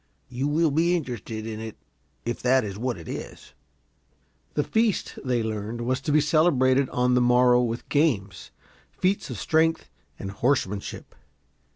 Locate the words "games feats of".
7.87-9.37